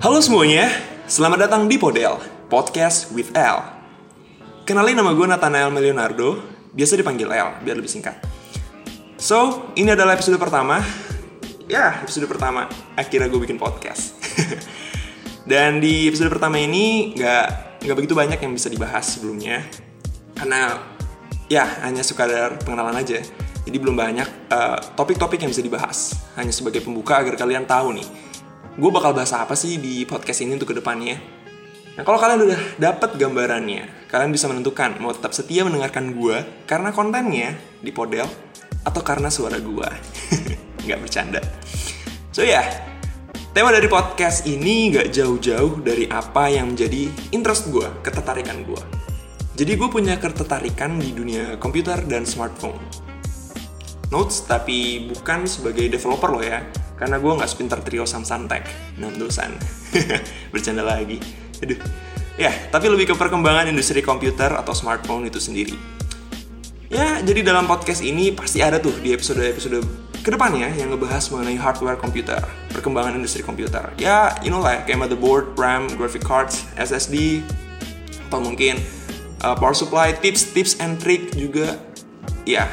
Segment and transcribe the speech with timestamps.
[0.00, 0.72] Halo semuanya,
[1.04, 2.16] selamat datang di Podel,
[2.48, 3.60] Podcast with L.
[4.64, 6.40] Kenalin nama gue Nathanael Leonardo,
[6.72, 8.16] biasa dipanggil L, biar lebih singkat.
[9.20, 10.80] So, ini adalah episode pertama.
[11.68, 12.64] Ya, episode pertama.
[12.96, 14.16] Akhirnya gue bikin podcast.
[15.52, 19.68] Dan di episode pertama ini nggak nggak begitu banyak yang bisa dibahas sebelumnya,
[20.32, 20.80] karena
[21.52, 23.20] ya hanya sekadar pengenalan aja.
[23.68, 26.16] Jadi belum banyak eh, topik-topik yang bisa dibahas.
[26.40, 28.29] Hanya sebagai pembuka agar kalian tahu nih,
[28.80, 31.20] gue bakal bahas apa sih di podcast ini untuk ke depannya.
[32.00, 36.88] Nah kalau kalian udah dapet gambarannya, kalian bisa menentukan mau tetap setia mendengarkan gue karena
[36.88, 38.24] kontennya di Podel
[38.80, 39.88] atau karena suara gue.
[40.88, 41.44] Nggak bercanda.
[42.32, 42.66] So ya, yeah,
[43.52, 48.80] tema dari podcast ini nggak jauh-jauh dari apa yang menjadi interest gue, ketertarikan gue.
[49.60, 52.80] Jadi gue punya ketertarikan di dunia komputer dan smartphone.
[54.08, 56.64] Notes tapi bukan sebagai developer loh ya,
[57.00, 58.64] karena gue nggak sepintar trio Tech,
[59.00, 59.56] enam dosan.
[60.52, 61.16] Bercanda lagi.
[61.64, 61.80] Aduh.
[62.36, 65.76] Ya, tapi lebih ke perkembangan industri komputer atau smartphone itu sendiri.
[66.92, 69.80] Ya, jadi dalam podcast ini pasti ada tuh di episode-episode
[70.20, 72.42] ke depannya yang ngebahas mengenai hardware komputer,
[72.76, 73.88] perkembangan industri komputer.
[73.96, 77.40] Ya, you know lah, kayak motherboard, RAM, graphic cards, SSD,
[78.28, 78.76] atau mungkin
[79.40, 81.78] uh, power supply, tips, tips and trick juga.
[82.44, 82.68] Ya,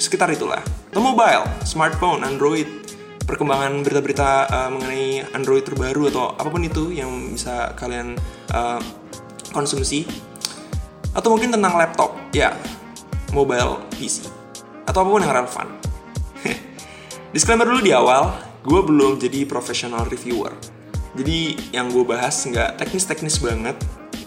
[0.00, 0.64] sekitar itulah.
[0.90, 2.87] Atau mobile, smartphone, Android,
[3.28, 8.16] perkembangan berita-berita uh, mengenai Android terbaru atau apa pun itu yang bisa kalian
[8.56, 8.80] uh,
[9.52, 10.08] konsumsi.
[11.12, 12.56] Atau mungkin tentang laptop, ya,
[13.36, 14.32] mobile PC.
[14.88, 15.68] Atau apa pun yang relevan.
[17.36, 18.32] Disclaimer dulu di awal,
[18.64, 20.56] gue belum jadi professional reviewer.
[21.12, 23.76] Jadi yang gue bahas nggak teknis-teknis banget,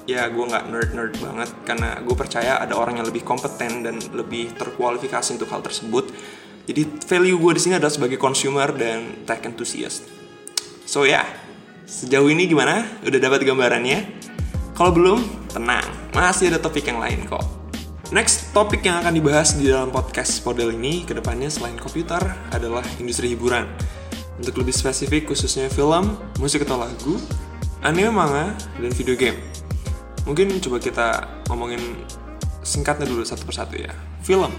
[0.06, 4.54] ya gue nggak nerd-nerd banget karena gue percaya ada orang yang lebih kompeten dan lebih
[4.58, 6.12] terkualifikasi untuk hal tersebut.
[6.72, 10.08] Jadi value gue di sini adalah sebagai consumer dan tech enthusiast.
[10.88, 11.26] So ya, yeah,
[11.84, 12.88] sejauh ini gimana?
[13.04, 14.08] Udah dapat gambarannya?
[14.72, 15.20] Kalau belum,
[15.52, 15.84] tenang,
[16.16, 17.44] masih ada topik yang lain kok.
[18.16, 22.24] Next topik yang akan dibahas di dalam podcast Podel ini ke depannya selain komputer
[22.56, 23.68] adalah industri hiburan.
[24.40, 27.20] Untuk lebih spesifik khususnya film, musik atau lagu,
[27.84, 29.36] anime, manga, dan video game.
[30.24, 31.08] Mungkin coba kita
[31.52, 31.84] ngomongin
[32.64, 33.92] singkatnya dulu satu persatu ya.
[34.24, 34.56] Film.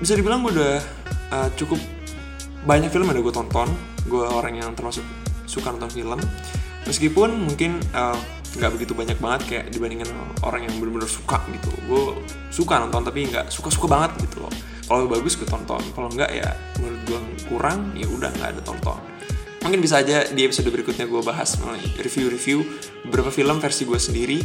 [0.00, 0.80] Bisa dibilang gue udah
[1.36, 1.76] uh, cukup
[2.64, 3.68] banyak film yang udah gue tonton.
[4.08, 5.04] Gue orang yang termasuk
[5.44, 6.20] suka nonton film.
[6.88, 8.16] Meskipun mungkin uh,
[8.56, 10.08] nggak begitu banyak banget kayak dibandingkan
[10.40, 11.68] orang yang bener-bener suka gitu.
[11.84, 12.16] Gue
[12.48, 14.52] suka nonton tapi nggak suka-suka banget gitu loh.
[14.88, 15.84] Kalau bagus gue tonton.
[15.92, 16.48] Kalau nggak ya
[16.80, 17.20] menurut gue
[17.52, 18.98] kurang ya udah nggak ada tonton.
[19.60, 21.60] Mungkin bisa aja di episode berikutnya gue bahas
[22.00, 22.64] review-review
[23.04, 24.38] beberapa film versi gue sendiri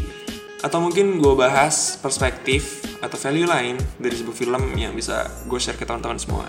[0.63, 5.75] atau mungkin gue bahas perspektif atau value lain dari sebuah film yang bisa gue share
[5.75, 6.45] ke teman-teman semua.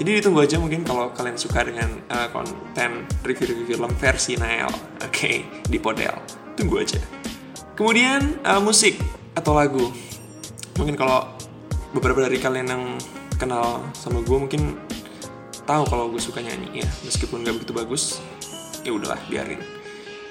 [0.00, 5.12] Jadi ditunggu aja mungkin kalau kalian suka dengan uh, konten review-review film versi Nael oke
[5.12, 6.16] okay, di Podel.
[6.56, 6.96] Tunggu aja.
[7.76, 8.96] Kemudian uh, musik
[9.36, 9.92] atau lagu.
[10.80, 11.28] Mungkin kalau
[11.92, 12.84] beberapa dari kalian yang
[13.36, 14.80] kenal sama gue mungkin
[15.68, 16.88] tahu kalau gue suka nyanyi ya.
[17.04, 18.24] Meskipun gak begitu bagus
[18.80, 19.60] ya udahlah biarin.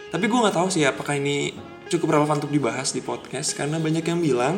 [0.10, 1.54] Tapi gue nggak tahu sih apakah ini
[1.90, 4.56] cukup relevan untuk dibahas di podcast karena banyak yang bilang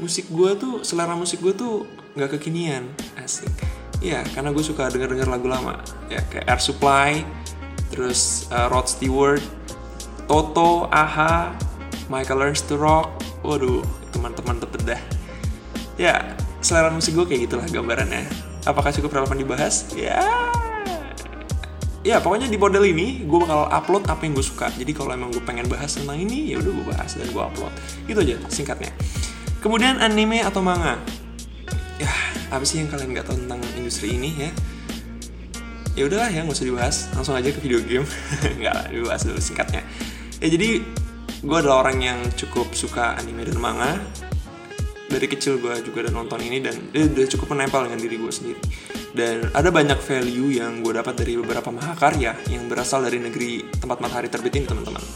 [0.00, 1.86] musik gue tuh selera musik gue tuh
[2.18, 2.88] nggak kekinian
[3.20, 3.52] asik
[4.02, 5.78] ya karena gue suka denger denger lagu lama
[6.10, 7.10] ya kayak Air Supply
[7.94, 9.44] terus uh, Rod Stewart
[10.24, 11.52] Toto, Aha,
[12.08, 13.12] Michael Learns to Rock,
[13.44, 15.00] waduh teman-teman tepedah.
[16.00, 16.32] Ya,
[16.64, 18.24] selera musik gue kayak gitulah gambarannya.
[18.64, 19.84] Apakah cukup relevan dibahas?
[19.92, 20.24] Ya,
[22.04, 24.68] ya pokoknya di model ini gue bakal upload apa yang gue suka.
[24.76, 27.72] Jadi kalau emang gue pengen bahas tentang ini, ya udah gue bahas dan gue upload.
[28.06, 28.92] Itu aja singkatnya.
[29.64, 31.00] Kemudian anime atau manga.
[31.96, 32.12] Ya,
[32.52, 34.50] apa sih yang kalian nggak tahu tentang industri ini ya?
[35.94, 38.06] ya udahlah ya nggak usah dibahas langsung aja ke video game
[38.60, 39.82] nggak dibahas dulu singkatnya
[40.42, 40.82] ya jadi
[41.44, 44.02] gue adalah orang yang cukup suka anime dan manga
[45.14, 48.32] dari kecil gue juga udah nonton ini dan dia udah cukup menempel dengan diri gue
[48.34, 48.60] sendiri.
[49.14, 54.02] Dan ada banyak value yang gue dapat dari beberapa mahakarya yang berasal dari negeri tempat
[54.02, 55.06] matahari terbit ini teman-teman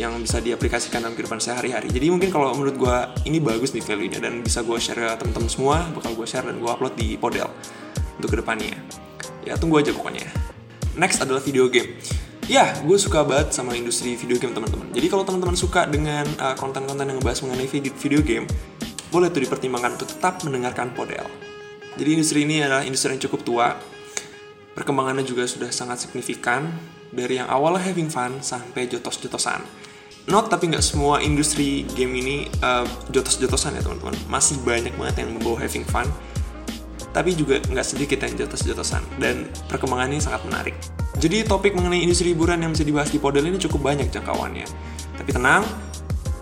[0.00, 1.92] yang bisa diaplikasikan dalam kehidupan sehari-hari.
[1.92, 2.96] Jadi mungkin kalau menurut gue
[3.28, 6.56] ini bagus nih value-nya dan bisa gue share ke teman-teman semua bakal gue share dan
[6.56, 7.52] gue upload di Podel
[8.16, 8.80] untuk ke depannya.
[9.44, 10.24] Ya tunggu aja pokoknya.
[10.96, 12.00] Next adalah video game.
[12.48, 14.88] Ya gue suka banget sama industri video game teman-teman.
[14.96, 18.48] Jadi kalau teman-teman suka dengan uh, konten-konten yang ngebahas mengenai video game
[19.10, 21.26] boleh tuh dipertimbangkan untuk tetap mendengarkan Podel.
[21.98, 23.68] Jadi industri ini adalah industri yang cukup tua.
[24.72, 26.70] Perkembangannya juga sudah sangat signifikan
[27.10, 29.60] dari yang awalnya having fun sampai jotos-jotosan.
[30.30, 34.14] Not tapi nggak semua industri game ini uh, jotos-jotosan ya teman-teman.
[34.30, 36.06] Masih banyak banget yang membawa having fun
[37.10, 39.02] tapi juga nggak sedikit yang jotos-jotosan.
[39.18, 40.74] Dan perkembangannya sangat menarik.
[41.18, 44.66] Jadi topik mengenai industri hiburan yang bisa dibahas di Podel ini cukup banyak jangkauannya.
[45.18, 45.66] Tapi tenang,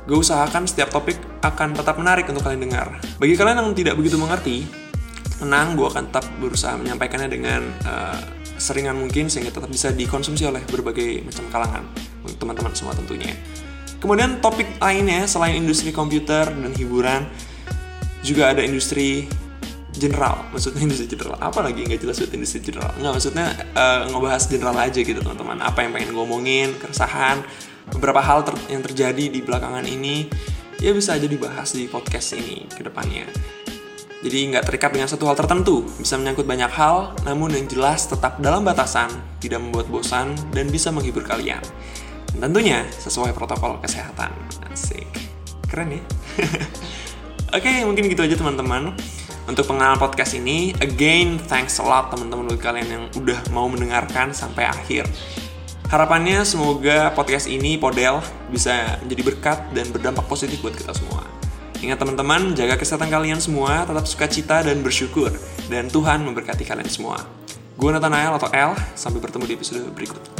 [0.09, 2.97] gue usahakan setiap topik akan tetap menarik untuk kalian dengar.
[3.21, 4.65] Bagi kalian yang tidak begitu mengerti,
[5.37, 8.17] tenang, gue akan tetap berusaha menyampaikannya dengan uh,
[8.57, 11.85] seringan mungkin sehingga tetap bisa dikonsumsi oleh berbagai macam kalangan
[12.25, 13.37] untuk teman-teman semua tentunya.
[14.01, 17.29] Kemudian topik lainnya selain industri komputer dan hiburan,
[18.25, 19.29] juga ada industri
[19.99, 24.43] general maksudnya industri general apa lagi nggak jelas buat industri general nggak maksudnya uh, ngebahas
[24.47, 27.43] general aja gitu teman-teman apa yang pengen ngomongin keresahan
[27.95, 30.29] beberapa hal ter yang terjadi di belakangan ini
[30.79, 33.27] ya bisa aja dibahas di podcast ini ke depannya.
[34.19, 38.43] Jadi nggak terikat dengan satu hal tertentu, bisa menyangkut banyak hal, namun yang jelas tetap
[38.43, 39.07] dalam batasan,
[39.39, 41.63] tidak membuat bosan, dan bisa menghibur kalian.
[42.35, 44.35] Dan tentunya sesuai protokol kesehatan.
[44.67, 45.07] Asik.
[45.71, 46.03] Keren ya?
[47.57, 48.91] Oke, mungkin gitu aja teman-teman.
[49.49, 54.35] Untuk pengenalan podcast ini, again, thanks a lot teman-teman buat kalian yang udah mau mendengarkan
[54.35, 55.07] sampai akhir.
[55.89, 58.21] Harapannya semoga podcast ini Podel
[58.53, 61.25] bisa menjadi berkat dan berdampak positif buat kita semua.
[61.81, 65.33] Ingat teman-teman, jaga kesehatan kalian semua, tetap suka cita dan bersyukur.
[65.73, 67.25] Dan Tuhan memberkati kalian semua.
[67.81, 70.38] Gue Nathanael atau El, sampai bertemu di episode berikutnya.